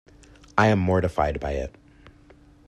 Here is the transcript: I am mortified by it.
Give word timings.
I 0.57 0.65
am 0.69 0.79
mortified 0.79 1.39
by 1.39 1.51
it. 1.51 1.75